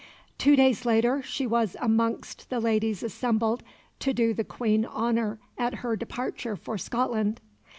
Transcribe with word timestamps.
Two 0.39 0.55
days 0.55 0.83
later 0.83 1.21
she 1.21 1.45
was 1.45 1.75
amongst 1.79 2.49
the 2.49 2.59
ladies 2.59 3.03
assembled 3.03 3.61
to 3.99 4.15
do 4.15 4.33
the 4.33 4.43
Queen 4.43 4.83
honour 4.83 5.37
at 5.59 5.75
her 5.85 5.95
departure 5.95 6.55
for 6.55 6.75
Scotland. 6.75 7.39